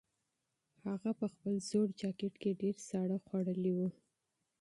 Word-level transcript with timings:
هغه 0.87 1.11
په 1.19 1.25
خپل 1.33 1.53
زوړ 1.69 1.87
جاکټ 2.01 2.33
کې 2.41 2.59
ډېر 2.61 2.75
ساړه 2.87 3.17
خوړلي 3.25 3.71
وو. 3.77 3.89